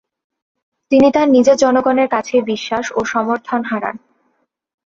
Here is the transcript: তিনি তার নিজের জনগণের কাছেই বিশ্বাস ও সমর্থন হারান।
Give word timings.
তিনি 0.91 1.07
তার 1.11 1.27
নিজের 1.29 1.57
জনগণের 1.57 2.07
কাছেই 2.07 2.43
বিশ্বাস 2.43 2.85
ও 2.95 2.99
সমর্থন 3.05 3.61
হারান। 3.63 3.95